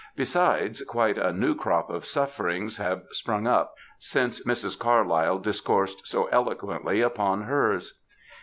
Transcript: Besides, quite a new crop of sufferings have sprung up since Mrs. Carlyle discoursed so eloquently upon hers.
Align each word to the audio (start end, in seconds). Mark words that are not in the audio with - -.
Besides, 0.15 0.81
quite 0.85 1.19
a 1.19 1.31
new 1.31 1.53
crop 1.53 1.91
of 1.91 2.07
sufferings 2.07 2.77
have 2.77 3.03
sprung 3.11 3.45
up 3.45 3.75
since 3.99 4.43
Mrs. 4.47 4.75
Carlyle 4.79 5.37
discoursed 5.37 6.07
so 6.07 6.25
eloquently 6.31 7.01
upon 7.01 7.43
hers. 7.43 7.99